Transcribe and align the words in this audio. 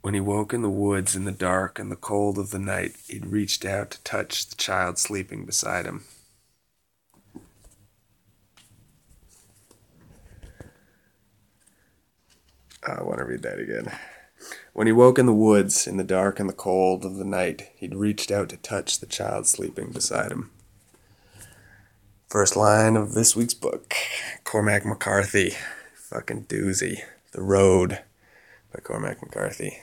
When 0.00 0.14
he 0.14 0.20
woke 0.20 0.54
in 0.54 0.62
the 0.62 0.70
woods 0.70 1.16
in 1.16 1.24
the 1.24 1.32
dark 1.32 1.78
and 1.78 1.90
the 1.90 1.96
cold 1.96 2.38
of 2.38 2.50
the 2.50 2.58
night, 2.58 2.96
he'd 3.08 3.26
reached 3.26 3.64
out 3.64 3.90
to 3.90 4.02
touch 4.02 4.48
the 4.48 4.56
child 4.56 4.96
sleeping 4.96 5.44
beside 5.44 5.86
him. 5.86 6.04
I 12.86 13.02
want 13.02 13.18
to 13.18 13.24
read 13.24 13.42
that 13.42 13.58
again. 13.58 13.92
When 14.72 14.86
he 14.86 14.92
woke 14.92 15.18
in 15.18 15.26
the 15.26 15.34
woods 15.34 15.86
in 15.86 15.96
the 15.96 16.04
dark 16.04 16.38
and 16.38 16.48
the 16.48 16.54
cold 16.54 17.04
of 17.04 17.16
the 17.16 17.24
night, 17.24 17.70
he'd 17.74 17.94
reached 17.94 18.30
out 18.30 18.48
to 18.50 18.56
touch 18.56 19.00
the 19.00 19.06
child 19.06 19.46
sleeping 19.46 19.90
beside 19.90 20.30
him. 20.30 20.50
First 22.28 22.56
line 22.56 22.96
of 22.96 23.14
this 23.14 23.34
week's 23.34 23.54
book 23.54 23.94
Cormac 24.44 24.86
McCarthy. 24.86 25.54
Fucking 25.94 26.44
doozy. 26.44 27.00
The 27.32 27.42
Road 27.42 28.00
by 28.72 28.80
Cormac 28.80 29.20
McCarthy. 29.20 29.78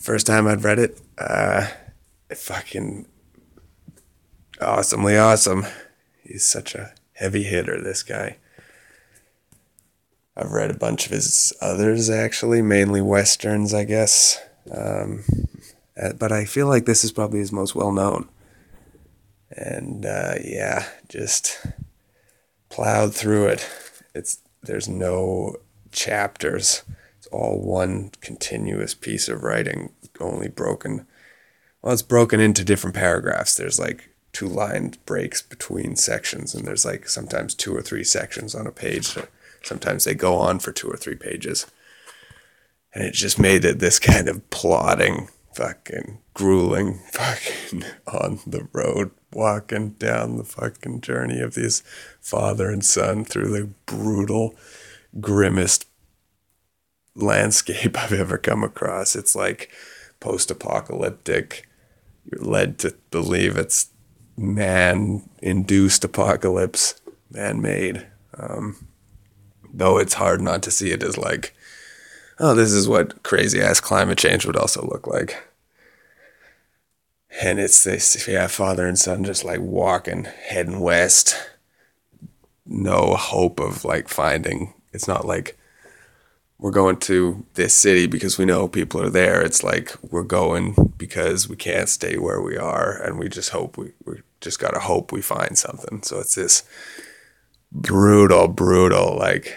First 0.00 0.26
time 0.26 0.46
I'd 0.46 0.64
read 0.64 0.78
it, 0.78 1.00
uh, 1.18 1.66
fucking 2.34 3.06
awesomely 4.60 5.16
awesome. 5.16 5.66
He's 6.22 6.44
such 6.44 6.74
a 6.74 6.92
heavy 7.14 7.42
hitter, 7.42 7.80
this 7.80 8.02
guy. 8.02 8.36
I've 10.36 10.52
read 10.52 10.70
a 10.70 10.78
bunch 10.78 11.06
of 11.06 11.12
his 11.12 11.52
others 11.60 12.08
actually, 12.08 12.62
mainly 12.62 13.00
westerns, 13.00 13.74
I 13.74 13.82
guess. 13.84 14.40
Um, 14.70 15.24
uh, 16.00 16.12
but 16.12 16.30
I 16.30 16.44
feel 16.44 16.68
like 16.68 16.86
this 16.86 17.02
is 17.02 17.10
probably 17.10 17.40
his 17.40 17.50
most 17.50 17.74
well 17.74 17.90
known. 17.90 18.28
And 19.50 20.06
uh, 20.06 20.34
yeah, 20.44 20.86
just 21.08 21.66
plowed 22.68 23.14
through 23.14 23.46
it. 23.46 23.68
It's 24.14 24.38
there's 24.62 24.88
no 24.88 25.56
chapters. 25.90 26.82
All 27.30 27.60
one 27.60 28.10
continuous 28.20 28.94
piece 28.94 29.28
of 29.28 29.42
writing, 29.42 29.92
only 30.20 30.48
broken. 30.48 31.06
Well, 31.82 31.92
it's 31.92 32.02
broken 32.02 32.40
into 32.40 32.64
different 32.64 32.96
paragraphs. 32.96 33.54
There's 33.54 33.78
like 33.78 34.10
two 34.32 34.46
line 34.48 34.94
breaks 35.06 35.42
between 35.42 35.96
sections, 35.96 36.54
and 36.54 36.66
there's 36.66 36.84
like 36.84 37.08
sometimes 37.08 37.54
two 37.54 37.74
or 37.74 37.82
three 37.82 38.04
sections 38.04 38.54
on 38.54 38.66
a 38.66 38.72
page. 38.72 39.16
Sometimes 39.62 40.04
they 40.04 40.14
go 40.14 40.36
on 40.36 40.58
for 40.58 40.72
two 40.72 40.88
or 40.88 40.96
three 40.96 41.16
pages. 41.16 41.66
And 42.94 43.04
it 43.04 43.14
just 43.14 43.38
made 43.38 43.64
it 43.64 43.78
this 43.78 43.98
kind 43.98 44.28
of 44.28 44.48
plodding, 44.50 45.28
fucking 45.54 46.18
grueling, 46.34 47.00
fucking 47.12 47.84
on 48.06 48.40
the 48.46 48.68
road, 48.72 49.10
walking 49.32 49.90
down 49.90 50.36
the 50.36 50.44
fucking 50.44 51.00
journey 51.00 51.40
of 51.40 51.54
these 51.54 51.82
father 52.20 52.70
and 52.70 52.84
son 52.84 53.24
through 53.24 53.50
the 53.50 53.68
brutal, 53.86 54.54
grimmest 55.20 55.87
landscape 57.18 57.98
I've 58.02 58.12
ever 58.12 58.38
come 58.38 58.64
across. 58.64 59.14
It's 59.14 59.34
like 59.34 59.70
post 60.20 60.50
apocalyptic. 60.50 61.68
You're 62.30 62.44
led 62.44 62.78
to 62.78 62.94
believe 63.10 63.56
it's 63.56 63.90
man 64.36 65.28
induced 65.42 66.04
apocalypse, 66.04 67.00
man 67.30 67.60
made. 67.60 68.06
Um, 68.38 68.86
though 69.72 69.98
it's 69.98 70.14
hard 70.14 70.40
not 70.40 70.62
to 70.62 70.70
see 70.70 70.90
it 70.92 71.02
as 71.02 71.18
like, 71.18 71.54
oh, 72.38 72.54
this 72.54 72.72
is 72.72 72.88
what 72.88 73.22
crazy 73.22 73.60
ass 73.60 73.80
climate 73.80 74.18
change 74.18 74.46
would 74.46 74.56
also 74.56 74.82
look 74.82 75.06
like. 75.06 75.36
And 77.42 77.58
it's 77.58 77.84
this, 77.84 78.26
yeah, 78.26 78.46
father 78.46 78.86
and 78.86 78.98
son 78.98 79.24
just 79.24 79.44
like 79.44 79.60
walking, 79.60 80.24
heading 80.24 80.80
west. 80.80 81.36
No 82.64 83.14
hope 83.14 83.60
of 83.60 83.84
like 83.84 84.08
finding, 84.08 84.74
it's 84.92 85.08
not 85.08 85.24
like 85.24 85.57
we're 86.58 86.72
going 86.72 86.96
to 86.96 87.46
this 87.54 87.74
city 87.74 88.06
because 88.06 88.36
we 88.36 88.44
know 88.44 88.66
people 88.66 89.00
are 89.00 89.10
there. 89.10 89.40
It's 89.40 89.62
like 89.62 89.94
we're 90.02 90.24
going 90.24 90.92
because 90.96 91.48
we 91.48 91.56
can't 91.56 91.88
stay 91.88 92.18
where 92.18 92.40
we 92.42 92.56
are 92.56 93.00
and 93.00 93.18
we 93.18 93.28
just 93.28 93.50
hope 93.50 93.78
we, 93.78 93.92
we 94.04 94.22
just 94.40 94.58
got 94.58 94.72
to 94.72 94.80
hope 94.80 95.12
we 95.12 95.22
find 95.22 95.56
something. 95.56 96.02
So 96.02 96.18
it's 96.18 96.34
this 96.34 96.64
brutal, 97.70 98.48
brutal, 98.48 99.16
like 99.16 99.56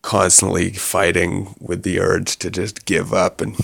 constantly 0.00 0.70
fighting 0.70 1.54
with 1.60 1.82
the 1.82 2.00
urge 2.00 2.36
to 2.36 2.50
just 2.50 2.86
give 2.86 3.12
up 3.12 3.42
and 3.42 3.56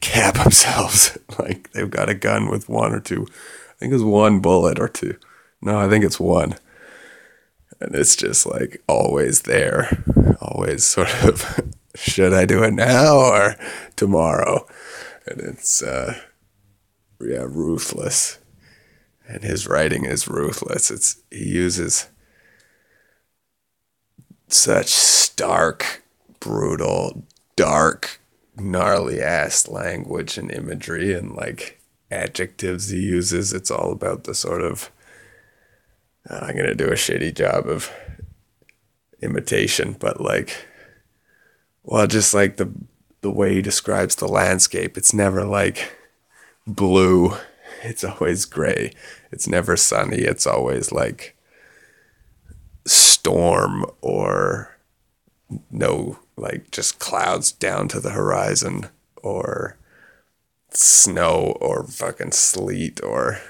cap 0.00 0.34
themselves. 0.42 1.16
like 1.38 1.70
they've 1.72 1.90
got 1.90 2.08
a 2.08 2.14
gun 2.14 2.48
with 2.50 2.68
one 2.68 2.92
or 2.92 3.00
two, 3.00 3.26
I 3.70 3.74
think 3.78 3.92
it's 3.92 4.02
one 4.02 4.40
bullet 4.40 4.80
or 4.80 4.88
two. 4.88 5.16
No, 5.62 5.78
I 5.78 5.88
think 5.88 6.04
it's 6.04 6.18
one. 6.18 6.56
And 7.80 7.94
it's 7.94 8.16
just 8.16 8.46
like 8.46 8.82
always 8.88 9.42
there, 9.42 10.04
always 10.40 10.86
sort 10.86 11.12
of, 11.24 11.60
should 11.94 12.32
I 12.32 12.44
do 12.44 12.62
it 12.62 12.72
now 12.72 13.16
or 13.16 13.56
tomorrow? 13.96 14.66
And 15.26 15.40
it's, 15.40 15.82
uh, 15.82 16.20
yeah, 17.20 17.46
ruthless. 17.48 18.38
And 19.28 19.42
his 19.42 19.66
writing 19.66 20.04
is 20.04 20.28
ruthless. 20.28 20.90
It's, 20.90 21.22
he 21.30 21.48
uses, 21.48 22.08
such 24.48 24.88
stark, 24.88 26.04
brutal, 26.40 27.24
dark, 27.56 28.20
gnarly 28.56 29.20
ass 29.20 29.68
language 29.68 30.38
and 30.38 30.50
imagery 30.50 31.12
and 31.12 31.34
like 31.34 31.80
adjectives 32.10 32.88
he 32.88 33.00
uses. 33.00 33.52
It's 33.52 33.70
all 33.70 33.92
about 33.92 34.24
the 34.24 34.34
sort 34.34 34.62
of 34.62 34.90
I'm 36.28 36.56
gonna 36.56 36.74
do 36.74 36.88
a 36.88 36.92
shitty 36.94 37.34
job 37.34 37.66
of 37.66 37.90
imitation, 39.22 39.96
but 39.98 40.20
like 40.20 40.66
well 41.84 42.06
just 42.06 42.34
like 42.34 42.56
the 42.56 42.70
the 43.20 43.30
way 43.30 43.54
he 43.54 43.62
describes 43.62 44.14
the 44.14 44.28
landscape, 44.28 44.96
it's 44.96 45.14
never 45.14 45.44
like 45.44 45.96
blue. 46.66 47.34
It's 47.82 48.04
always 48.04 48.44
gray. 48.44 48.92
It's 49.30 49.46
never 49.46 49.76
sunny. 49.76 50.18
It's 50.18 50.46
always 50.46 50.92
like 50.92 51.36
storm 52.84 53.84
or 54.00 54.76
no 55.70 56.18
like 56.36 56.70
just 56.70 56.98
clouds 56.98 57.50
down 57.52 57.88
to 57.88 58.00
the 58.00 58.10
horizon 58.10 58.88
or 59.22 59.76
snow 60.70 61.56
or 61.60 61.84
fucking 61.84 62.32
sleet 62.32 63.02
or 63.02 63.40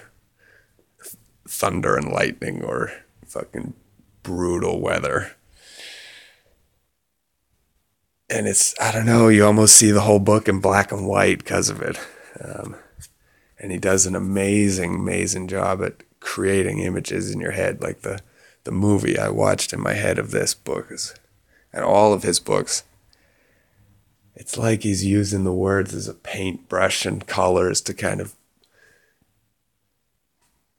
thunder 1.49 1.97
and 1.97 2.13
lightning 2.13 2.63
or 2.63 2.93
fucking 3.27 3.75
brutal 4.23 4.81
weather. 4.81 5.37
And 8.29 8.49
it's, 8.49 8.75
I 8.81 8.91
don't 8.91 9.07
know, 9.07 9.29
you 9.29 9.45
almost 9.45 9.77
see 9.77 9.91
the 9.93 10.01
whole 10.01 10.19
book 10.19 10.49
in 10.49 10.61
black 10.61 10.91
and 10.91 11.07
white 11.07 11.39
because 11.39 11.69
of 11.69 11.81
it. 11.81 11.99
Um, 12.43 12.77
and 13.59 13.73
he 13.73 13.79
does 13.79 14.07
an 14.07 14.17
amazing, 14.17 14.97
amazing 14.97 15.49
job 15.49 15.83
at 15.83 16.03
creating 16.21 16.81
images 16.81 17.31
in 17.31 17.41
your 17.41 17.53
head. 17.53 17.81
Like 17.81 18.01
the, 18.01 18.21
the 18.65 18.73
movie 18.73 19.19
I 19.19 19.29
watched 19.29 19.73
in 19.73 19.81
my 19.81 19.95
head 19.95 20.19
of 20.19 20.33
this 20.33 20.55
book 20.55 20.89
is, 20.91 21.15
and 21.73 21.85
all 21.85 22.13
of 22.13 22.25
his 22.25 22.41
books. 22.41 22.83
It's 24.35 24.59
like 24.59 24.83
he's 24.83 25.05
using 25.05 25.45
the 25.45 25.53
words 25.53 25.95
as 25.95 26.09
a 26.09 26.15
paintbrush 26.15 27.07
and 27.07 27.27
colors 27.27 27.81
to 27.83 27.95
kind 27.95 28.21
of. 28.21 28.35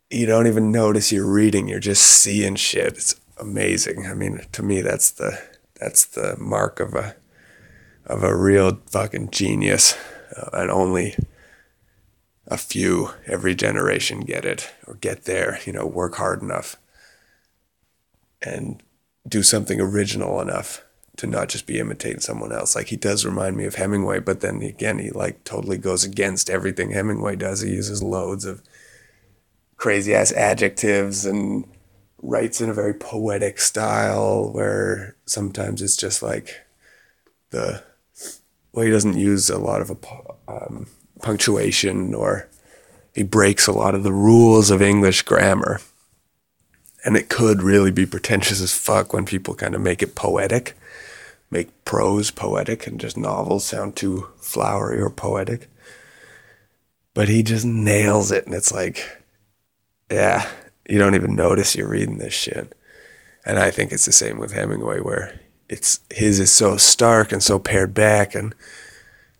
You 0.09 0.25
don't 0.25 0.47
even 0.47 0.71
notice 0.71 1.11
you're 1.11 1.29
reading; 1.29 1.67
you're 1.67 1.79
just 1.79 2.03
seeing 2.03 2.55
shit. 2.55 2.93
It's 2.93 3.19
amazing. 3.37 4.07
I 4.07 4.13
mean, 4.13 4.45
to 4.53 4.63
me, 4.63 4.81
that's 4.81 5.11
the 5.11 5.41
that's 5.75 6.05
the 6.05 6.37
mark 6.39 6.79
of 6.79 6.95
a 6.95 7.15
of 8.05 8.23
a 8.23 8.35
real 8.35 8.79
fucking 8.87 9.31
genius, 9.31 9.95
uh, 10.35 10.49
and 10.53 10.71
only 10.71 11.15
a 12.47 12.57
few 12.57 13.09
every 13.25 13.53
generation 13.53 14.21
get 14.21 14.45
it 14.45 14.73
or 14.87 14.93
get 14.95 15.25
there. 15.25 15.59
You 15.65 15.73
know, 15.73 15.85
work 15.85 16.15
hard 16.15 16.41
enough 16.41 16.77
and 18.41 18.81
do 19.27 19.43
something 19.43 19.81
original 19.81 20.39
enough 20.39 20.85
to 21.17 21.27
not 21.27 21.49
just 21.49 21.65
be 21.65 21.79
imitating 21.79 22.21
someone 22.21 22.53
else. 22.53 22.75
Like 22.75 22.87
he 22.87 22.95
does 22.95 23.25
remind 23.25 23.57
me 23.57 23.65
of 23.65 23.75
Hemingway, 23.75 24.19
but 24.19 24.39
then 24.39 24.61
again, 24.61 24.99
he 24.99 25.09
like 25.09 25.43
totally 25.43 25.77
goes 25.77 26.05
against 26.05 26.49
everything 26.49 26.91
Hemingway 26.91 27.35
does. 27.35 27.61
He 27.61 27.71
uses 27.71 28.01
loads 28.01 28.45
of 28.45 28.61
crazy 29.77 30.13
ass 30.13 30.31
adjectives 30.33 31.25
and 31.25 31.65
writes 32.21 32.61
in 32.61 32.69
a 32.69 32.73
very 32.73 32.93
poetic 32.93 33.59
style 33.59 34.51
where 34.51 35.15
sometimes 35.25 35.81
it's 35.81 35.97
just 35.97 36.21
like 36.21 36.61
the 37.51 37.83
well, 38.73 38.85
he 38.85 38.91
doesn't 38.91 39.17
use 39.17 39.49
a 39.49 39.57
lot 39.57 39.81
of 39.81 39.89
a, 39.89 40.51
um, 40.51 40.87
punctuation 41.21 42.13
or 42.13 42.47
he 43.15 43.23
breaks 43.23 43.65
a 43.65 43.71
lot 43.71 43.95
of 43.95 44.03
the 44.03 44.13
rules 44.13 44.69
of 44.69 44.81
English 44.81 45.23
grammar 45.23 45.79
and 47.07 47.15
it 47.15 47.29
could 47.29 47.63
really 47.63 47.89
be 47.89 48.05
pretentious 48.05 48.61
as 48.61 48.77
fuck 48.77 49.13
when 49.13 49.25
people 49.25 49.55
kind 49.55 49.73
of 49.75 49.79
make 49.79 50.03
it 50.03 50.13
poetic, 50.13 50.77
make 51.49 51.85
prose 51.85 52.31
poetic, 52.31 52.85
and 52.85 52.99
just 52.99 53.15
novels 53.15 53.63
sound 53.63 53.95
too 53.95 54.27
flowery 54.37 54.99
or 54.99 55.09
poetic. 55.09 55.69
But 57.13 57.29
he 57.29 57.43
just 57.43 57.65
nails 57.65 58.29
it, 58.31 58.45
and 58.45 58.53
it's 58.53 58.73
like, 58.73 59.23
yeah, 60.11 60.49
you 60.87 60.97
don't 60.97 61.15
even 61.15 61.35
notice 61.35 61.75
you're 61.75 61.89
reading 61.89 62.17
this 62.17 62.33
shit. 62.33 62.73
And 63.45 63.59
I 63.59 63.71
think 63.71 63.91
it's 63.91 64.05
the 64.05 64.11
same 64.11 64.39
with 64.39 64.53
Hemingway, 64.53 64.99
where 64.99 65.39
it's 65.69 65.99
his 66.09 66.39
is 66.39 66.51
so 66.51 66.77
stark 66.77 67.31
and 67.31 67.43
so 67.43 67.59
pared 67.59 67.93
back 67.93 68.33
and 68.33 68.55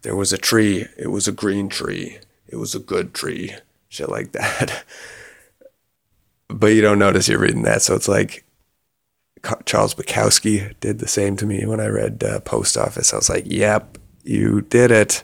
there 0.02 0.16
was 0.16 0.34
a 0.34 0.38
tree 0.38 0.86
it 0.98 1.08
was 1.08 1.28
a 1.28 1.32
green 1.32 1.70
tree 1.70 2.18
it 2.48 2.58
was 2.58 2.76
a 2.76 2.80
good 2.80 3.14
tree 3.14 3.56
shit 3.90 4.10
like 4.10 4.32
that. 4.34 4.84
But 6.50 6.68
you 6.68 6.82
don't 6.82 6.98
notice 6.98 7.28
you're 7.28 7.40
reading 7.40 7.64
that 7.64 7.82
so 7.82 7.94
it's 7.94 8.08
like 8.08 8.46
charles 9.66 9.94
bukowski 9.94 10.74
did 10.80 11.00
the 11.00 11.08
same 11.08 11.36
to 11.38 11.46
me 11.46 11.66
when 11.66 11.80
i 11.80 11.88
read 11.88 12.24
uh, 12.24 12.40
post 12.40 12.78
office. 12.78 13.14
I 13.14 13.18
was 13.18 13.30
like 13.30 13.44
yep 13.46 13.98
you 14.28 14.62
did 14.62 14.92
it. 14.92 15.24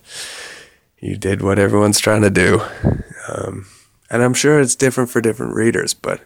You 1.00 1.18
did 1.18 1.42
what 1.42 1.60
everyone's 1.60 2.00
trying 2.00 2.22
to 2.22 2.30
do. 2.30 2.62
Um, 3.28 3.68
and 4.14 4.24
i'm 4.24 4.34
sure 4.34 4.62
it's 4.62 4.76
different 4.76 5.10
for 5.10 5.20
different 5.20 5.54
readers 5.54 5.94
but 5.94 6.22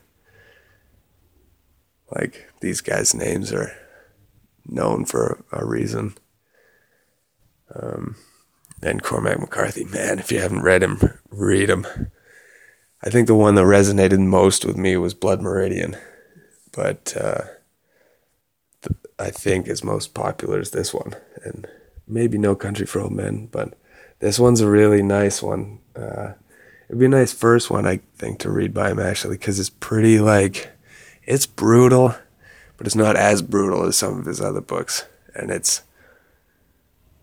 like 2.11 2.51
these 2.61 2.81
guys 2.81 3.13
names 3.13 3.51
are 3.51 3.71
known 4.67 5.05
for 5.05 5.43
a 5.51 5.65
reason. 5.65 6.15
Um, 7.73 8.15
and 8.81 9.01
Cormac 9.01 9.39
McCarthy, 9.39 9.85
man, 9.85 10.19
if 10.19 10.31
you 10.31 10.39
haven't 10.39 10.61
read 10.61 10.83
him, 10.83 10.99
read 11.29 11.69
him. 11.69 11.85
I 13.03 13.09
think 13.09 13.27
the 13.27 13.35
one 13.35 13.55
that 13.55 13.63
resonated 13.63 14.19
most 14.19 14.65
with 14.65 14.77
me 14.77 14.97
was 14.97 15.13
Blood 15.13 15.41
Meridian, 15.41 15.97
but 16.71 17.15
uh, 17.19 17.43
th- 18.81 18.97
I 19.19 19.29
think 19.29 19.67
is 19.67 19.83
most 19.83 20.13
popular 20.13 20.59
is 20.59 20.71
this 20.71 20.93
one, 20.93 21.15
and 21.43 21.67
maybe 22.07 22.37
No 22.37 22.55
Country 22.55 22.85
for 22.85 23.01
Old 23.01 23.13
Men, 23.13 23.47
but 23.51 23.77
this 24.19 24.39
one's 24.39 24.61
a 24.61 24.69
really 24.69 25.03
nice 25.03 25.41
one. 25.41 25.79
Uh, 25.95 26.33
it'd 26.87 26.99
be 26.99 27.05
a 27.05 27.09
nice 27.09 27.33
first 27.33 27.69
one, 27.69 27.85
I 27.85 28.01
think, 28.15 28.39
to 28.39 28.51
read 28.51 28.73
by 28.73 28.91
him 28.91 28.99
actually, 28.99 29.37
because 29.37 29.59
it's 29.59 29.69
pretty 29.69 30.19
like, 30.19 30.71
it's 31.25 31.45
brutal 31.45 32.15
but 32.77 32.85
it's 32.85 32.95
not 32.95 33.15
as 33.15 33.41
brutal 33.41 33.83
as 33.83 33.97
some 33.97 34.19
of 34.19 34.25
his 34.25 34.39
other 34.39 34.61
books. 34.61 35.05
And 35.35 35.49
it's 35.49 35.81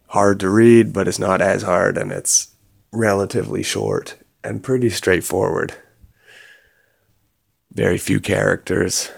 hard 0.08 0.40
to 0.40 0.50
read, 0.50 0.92
but 0.92 1.08
it's 1.08 1.18
not 1.18 1.40
as 1.40 1.62
hard, 1.62 1.96
and 1.96 2.12
it's 2.12 2.54
relatively 2.92 3.62
short 3.62 4.16
and 4.42 4.62
pretty 4.62 4.90
straightforward. 4.90 5.74
Very 7.72 7.98
few 7.98 8.20
characters, 8.20 9.10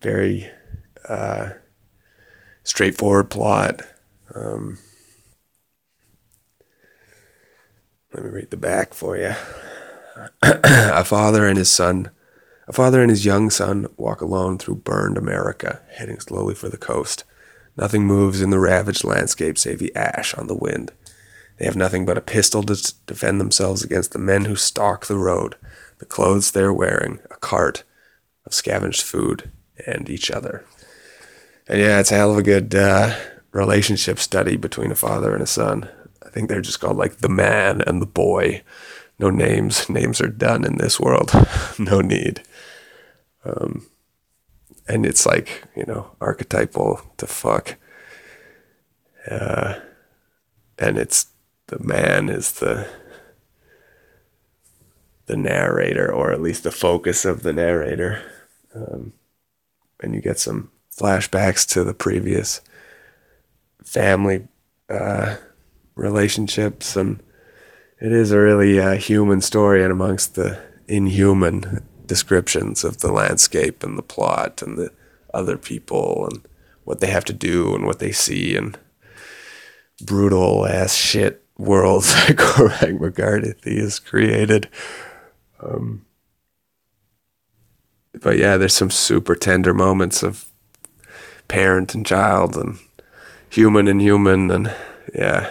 very 0.00 0.48
uh, 1.08 1.50
straightforward 2.62 3.30
plot. 3.30 3.82
Um, 4.34 4.78
let 8.12 8.24
me 8.24 8.30
read 8.30 8.50
the 8.50 8.56
back 8.56 8.94
for 8.94 9.16
you. 9.16 9.34
a 10.42 11.04
father 11.04 11.46
and 11.46 11.58
his 11.58 11.70
son 11.70 12.10
a 12.66 12.72
father 12.72 13.02
and 13.02 13.10
his 13.10 13.26
young 13.26 13.50
son 13.50 13.86
walk 13.96 14.20
alone 14.20 14.58
through 14.58 14.76
burned 14.76 15.18
America, 15.18 15.82
heading 15.96 16.18
slowly 16.18 16.54
for 16.54 16.68
the 16.68 16.78
coast. 16.78 17.24
Nothing 17.76 18.06
moves 18.06 18.40
in 18.40 18.50
the 18.50 18.58
ravaged 18.58 19.04
landscape 19.04 19.58
save 19.58 19.78
the 19.78 19.94
ash 19.94 20.34
on 20.34 20.46
the 20.46 20.56
wind. 20.56 20.92
They 21.58 21.66
have 21.66 21.76
nothing 21.76 22.06
but 22.06 22.18
a 22.18 22.22
pistol 22.22 22.62
to 22.62 22.94
defend 23.06 23.40
themselves 23.40 23.84
against 23.84 24.12
the 24.12 24.18
men 24.18 24.46
who 24.46 24.56
stalk 24.56 25.06
the 25.06 25.18
road, 25.18 25.56
the 25.98 26.06
clothes 26.06 26.50
they're 26.50 26.72
wearing, 26.72 27.20
a 27.30 27.36
cart 27.36 27.84
of 28.46 28.54
scavenged 28.54 29.02
food, 29.02 29.50
and 29.86 30.08
each 30.08 30.30
other. 30.30 30.64
And 31.68 31.80
yeah, 31.80 32.00
it's 32.00 32.12
a 32.12 32.16
hell 32.16 32.32
of 32.32 32.38
a 32.38 32.42
good 32.42 32.74
uh, 32.74 33.14
relationship 33.52 34.18
study 34.18 34.56
between 34.56 34.90
a 34.90 34.96
father 34.96 35.34
and 35.34 35.42
a 35.42 35.46
son. 35.46 35.88
I 36.24 36.30
think 36.30 36.48
they're 36.48 36.60
just 36.60 36.80
called 36.80 36.96
like 36.96 37.18
the 37.18 37.28
man 37.28 37.82
and 37.82 38.00
the 38.00 38.06
boy. 38.06 38.62
No 39.24 39.30
names. 39.30 39.88
Names 39.88 40.20
are 40.20 40.28
done 40.28 40.64
in 40.64 40.76
this 40.76 41.00
world. 41.00 41.32
no 41.78 42.02
need. 42.02 42.42
Um, 43.42 43.86
and 44.86 45.06
it's 45.06 45.24
like, 45.24 45.64
you 45.74 45.84
know, 45.86 46.10
archetypal 46.20 47.00
to 47.16 47.26
fuck. 47.26 47.76
Uh, 49.30 49.76
and 50.78 50.98
it's 50.98 51.28
the 51.68 51.78
man 51.78 52.28
is 52.28 52.52
the 52.52 52.86
the 55.24 55.38
narrator, 55.38 56.12
or 56.12 56.30
at 56.30 56.42
least 56.42 56.64
the 56.64 56.70
focus 56.70 57.24
of 57.24 57.42
the 57.42 57.52
narrator. 57.54 58.20
Um, 58.74 59.14
and 60.00 60.14
you 60.14 60.20
get 60.20 60.38
some 60.38 60.70
flashbacks 60.94 61.66
to 61.70 61.82
the 61.82 61.94
previous 61.94 62.60
family 63.82 64.48
uh, 64.90 65.36
relationships, 65.94 66.94
and 66.94 67.22
it 68.00 68.12
is 68.12 68.30
a 68.30 68.40
really 68.40 68.78
uh, 68.80 68.94
human 68.94 69.40
story, 69.40 69.82
and 69.82 69.92
amongst 69.92 70.34
the 70.34 70.60
inhuman 70.86 71.86
descriptions 72.06 72.84
of 72.84 72.98
the 72.98 73.10
landscape 73.10 73.82
and 73.82 73.96
the 73.96 74.02
plot 74.02 74.62
and 74.62 74.76
the 74.76 74.92
other 75.32 75.56
people 75.56 76.28
and 76.30 76.46
what 76.84 77.00
they 77.00 77.06
have 77.06 77.24
to 77.24 77.32
do 77.32 77.74
and 77.74 77.86
what 77.86 77.98
they 77.98 78.12
see 78.12 78.56
and 78.56 78.78
brutal 80.04 80.66
ass 80.66 80.94
shit 80.94 81.44
worlds 81.56 82.12
that 82.26 82.36
Cormac 82.36 83.00
McCarthy 83.00 83.54
has 83.80 83.98
created. 83.98 84.68
Um, 85.60 86.04
but 88.20 88.38
yeah, 88.38 88.56
there's 88.56 88.74
some 88.74 88.90
super 88.90 89.34
tender 89.34 89.74
moments 89.74 90.22
of 90.22 90.46
parent 91.48 91.94
and 91.94 92.06
child 92.06 92.56
and 92.56 92.78
human 93.48 93.88
and 93.88 94.00
human 94.00 94.50
and 94.50 94.74
yeah. 95.14 95.50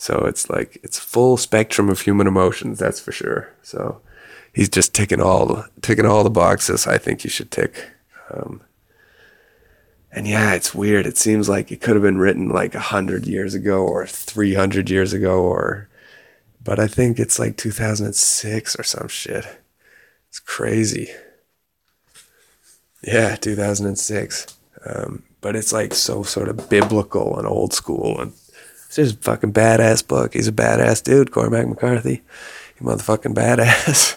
So 0.00 0.24
it's 0.24 0.48
like 0.48 0.80
it's 0.82 0.98
full 0.98 1.36
spectrum 1.36 1.90
of 1.90 2.00
human 2.00 2.26
emotions, 2.26 2.78
that's 2.78 2.98
for 2.98 3.12
sure. 3.12 3.52
So 3.62 4.00
he's 4.50 4.70
just 4.70 4.94
ticking 4.94 5.20
all 5.20 5.66
ticking 5.82 6.06
all 6.06 6.24
the 6.24 6.30
boxes 6.30 6.86
I 6.86 6.96
think 6.96 7.22
you 7.22 7.28
should 7.28 7.50
tick. 7.50 7.90
Um, 8.32 8.62
and 10.10 10.26
yeah, 10.26 10.54
it's 10.54 10.74
weird. 10.74 11.04
It 11.04 11.18
seems 11.18 11.50
like 11.50 11.70
it 11.70 11.82
could 11.82 11.96
have 11.96 12.02
been 12.02 12.16
written 12.16 12.48
like 12.48 12.74
a 12.74 12.80
hundred 12.80 13.26
years 13.26 13.52
ago 13.52 13.86
or 13.86 14.06
three 14.06 14.54
hundred 14.54 14.88
years 14.88 15.12
ago, 15.12 15.42
or 15.42 15.90
but 16.64 16.78
I 16.78 16.86
think 16.86 17.18
it's 17.18 17.38
like 17.38 17.58
2006 17.58 18.78
or 18.78 18.82
some 18.82 19.08
shit. 19.08 19.46
It's 20.30 20.40
crazy. 20.40 21.10
Yeah, 23.02 23.36
2006. 23.36 24.46
Um, 24.86 25.24
but 25.42 25.56
it's 25.56 25.74
like 25.74 25.92
so 25.92 26.22
sort 26.22 26.48
of 26.48 26.70
biblical 26.70 27.38
and 27.38 27.46
old 27.46 27.74
school, 27.74 28.18
and 28.18 28.32
it's 28.90 28.96
just 28.96 29.14
a 29.14 29.18
fucking 29.18 29.52
badass 29.52 30.04
book. 30.04 30.34
He's 30.34 30.48
a 30.48 30.52
badass 30.52 31.04
dude, 31.04 31.30
Cormac 31.30 31.68
McCarthy 31.68 32.22
He 32.76 32.84
motherfucking 32.84 33.34
badass. 33.34 34.16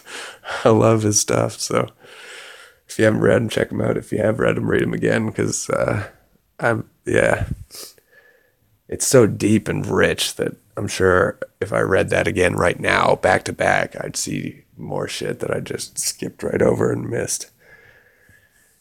I 0.64 0.70
love 0.70 1.02
his 1.02 1.20
stuff. 1.20 1.60
So 1.60 1.90
if 2.88 2.98
you 2.98 3.04
haven't 3.04 3.20
read 3.20 3.40
him, 3.40 3.48
check 3.48 3.70
him 3.70 3.80
out. 3.80 3.96
If 3.96 4.10
you 4.10 4.18
have 4.18 4.40
read 4.40 4.58
him, 4.58 4.68
read 4.68 4.82
him 4.82 4.92
again 4.92 5.26
because 5.26 5.70
uh, 5.70 6.08
I'm 6.58 6.90
yeah, 7.04 7.46
it's 8.88 9.06
so 9.06 9.28
deep 9.28 9.68
and 9.68 9.86
rich 9.86 10.34
that 10.34 10.56
I'm 10.76 10.88
sure 10.88 11.38
if 11.60 11.72
I 11.72 11.78
read 11.78 12.10
that 12.10 12.26
again 12.26 12.56
right 12.56 12.80
now, 12.80 13.14
back 13.14 13.44
to 13.44 13.52
back, 13.52 13.94
I'd 14.02 14.16
see 14.16 14.64
more 14.76 15.06
shit 15.06 15.38
that 15.38 15.54
I 15.54 15.60
just 15.60 16.00
skipped 16.00 16.42
right 16.42 16.60
over 16.60 16.90
and 16.90 17.08
missed. 17.08 17.48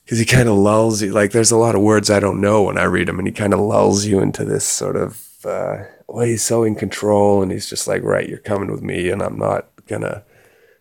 Because 0.03 0.18
he 0.18 0.25
kind 0.25 0.50
of 0.50 0.58
lulls 0.58 1.03
you. 1.03 1.12
Like 1.12 1.34
there's 1.34 1.51
a 1.51 1.56
lot 1.58 1.75
of 1.75 1.82
words 1.84 2.10
I 2.10 2.20
don't 2.20 2.41
know 2.41 2.63
when 2.63 2.79
I 2.79 2.86
read 2.86 3.08
him, 3.08 3.20
and 3.20 3.27
he 3.27 3.32
kind 3.32 3.53
of 3.53 3.60
lulls 3.60 4.08
you 4.08 4.20
into 4.20 4.44
this 4.44 4.65
sort 4.65 4.96
of. 4.96 5.29
Uh, 5.46 5.86
well, 6.08 6.26
he's 6.26 6.44
so 6.44 6.64
in 6.64 6.76
control, 6.76 7.42
and 7.42 7.52
he's 7.52 7.70
just 7.70 7.88
like, 7.88 8.04
right, 8.04 8.28
you're 8.28 8.38
coming 8.38 8.72
with 8.72 8.82
me, 8.82 9.10
and 9.10 9.22
I'm 9.22 9.38
not 9.38 9.68
gonna 9.88 10.24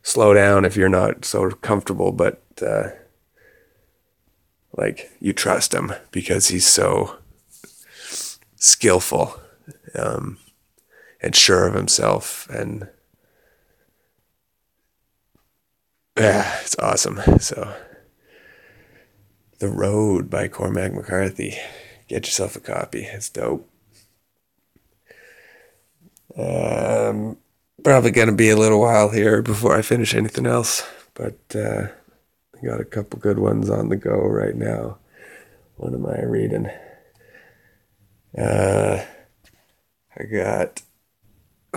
slow 0.02 0.35
down 0.35 0.64
if 0.64 0.76
you're 0.76 0.88
not 0.88 1.25
so 1.25 1.50
comfortable, 1.50 2.12
but 2.12 2.42
uh, 2.61 2.90
like 4.76 5.11
you 5.21 5.33
trust 5.33 5.75
him 5.75 5.92
because 6.11 6.49
he's 6.49 6.66
so 6.66 7.16
skillful 8.57 9.40
um, 9.95 10.38
and 11.21 11.35
sure 11.35 11.66
of 11.66 11.75
himself 11.75 12.49
and 12.49 12.88
yeah 16.16 16.61
it's 16.62 16.78
awesome. 16.78 17.21
So 17.38 17.75
the 19.59 19.69
road 19.69 20.28
by 20.31 20.49
cormac 20.49 20.92
mccarthy. 20.92 21.57
Get 22.09 22.26
yourself 22.26 22.57
a 22.57 22.61
copy. 22.61 23.04
It's 23.04 23.31
dope 23.31 23.69
um, 26.36 27.36
probably 27.82 28.10
going 28.10 28.28
to 28.28 28.34
be 28.34 28.50
a 28.50 28.56
little 28.56 28.80
while 28.80 29.10
here 29.10 29.42
before 29.42 29.76
I 29.76 29.82
finish 29.82 30.14
anything 30.14 30.46
else, 30.46 30.86
but 31.14 31.38
uh, 31.54 31.88
I 32.54 32.66
got 32.66 32.80
a 32.80 32.84
couple 32.84 33.18
good 33.18 33.38
ones 33.38 33.68
on 33.70 33.88
the 33.88 33.96
go 33.96 34.18
right 34.18 34.54
now. 34.54 34.98
What 35.76 35.92
am 35.92 36.06
I 36.06 36.22
reading? 36.22 36.70
Uh, 38.36 39.04
I 40.18 40.24
got. 40.24 40.82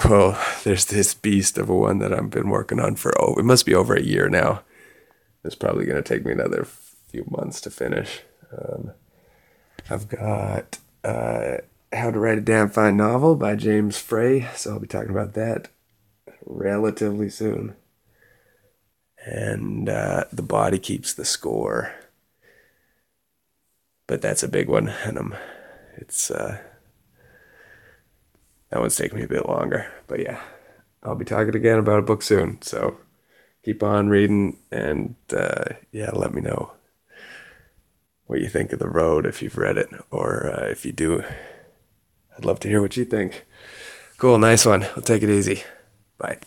Well, 0.03 0.37
there's 0.63 0.85
this 0.85 1.13
beast 1.13 1.57
of 1.57 1.69
a 1.69 1.75
one 1.75 1.99
that 1.99 2.13
I've 2.13 2.29
been 2.29 2.49
working 2.49 2.81
on 2.81 2.95
for 2.95 3.13
oh, 3.19 3.35
it 3.37 3.45
must 3.45 3.65
be 3.65 3.73
over 3.73 3.95
a 3.95 4.03
year 4.03 4.27
now. 4.29 4.61
It's 5.43 5.55
probably 5.55 5.85
going 5.85 6.01
to 6.01 6.07
take 6.07 6.25
me 6.25 6.33
another 6.33 6.65
few 6.65 7.25
months 7.29 7.61
to 7.61 7.69
finish. 7.69 8.21
Um, 8.51 8.91
I've 9.89 10.09
got 10.09 10.79
uh, 11.03 11.57
How 11.95 12.11
to 12.11 12.19
Write 12.19 12.37
a 12.37 12.41
Damn 12.41 12.69
Fine 12.69 12.97
Novel 12.97 13.35
by 13.35 13.55
James 13.55 13.97
Frey, 13.97 14.47
so 14.55 14.73
I'll 14.73 14.79
be 14.79 14.87
talking 14.87 15.11
about 15.11 15.33
that 15.33 15.69
relatively 16.45 17.29
soon. 17.29 17.75
And 19.25 19.89
uh, 19.89 20.25
the 20.31 20.43
body 20.43 20.77
keeps 20.77 21.13
the 21.13 21.25
score. 21.25 21.93
but 24.07 24.21
that's 24.21 24.43
a 24.43 24.47
big 24.47 24.67
one, 24.69 24.89
and 24.89 25.17
I'm 25.17 25.35
it's 25.97 26.29
uh, 26.29 26.59
that 28.69 28.79
one's 28.79 28.95
taking 28.95 29.17
me 29.17 29.23
a 29.23 29.27
bit 29.27 29.47
longer. 29.47 29.91
But 30.07 30.19
yeah, 30.19 30.41
I'll 31.03 31.15
be 31.15 31.25
talking 31.25 31.55
again 31.55 31.79
about 31.79 31.99
a 31.99 32.03
book 32.03 32.21
soon. 32.21 32.61
So 32.61 32.97
keep 33.63 33.81
on 33.81 34.09
reading, 34.09 34.57
and 34.71 35.15
uh, 35.35 35.65
yeah, 35.91 36.11
let 36.11 36.33
me 36.33 36.41
know 36.41 36.71
what 38.27 38.41
you 38.41 38.49
think 38.49 38.73
of 38.73 38.79
the 38.79 38.89
road 38.89 39.25
if 39.25 39.41
you've 39.41 39.57
read 39.57 39.77
it, 39.77 39.89
or 40.11 40.51
uh, 40.51 40.65
if 40.67 40.85
you 40.85 40.91
do, 40.91 41.23
I'd 42.37 42.45
love 42.45 42.59
to 42.61 42.67
hear 42.67 42.81
what 42.81 42.97
you 42.97 43.05
think. 43.05 43.45
Cool, 44.17 44.37
nice 44.37 44.65
one. 44.65 44.83
I'll 44.95 45.01
take 45.01 45.23
it 45.23 45.29
easy. 45.29 45.63
Bye. 46.17 46.39